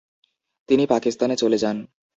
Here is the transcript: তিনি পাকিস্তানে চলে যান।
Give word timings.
তিনি 0.69 0.83
পাকিস্তানে 0.85 1.35
চলে 1.35 1.57
যান। 1.57 1.77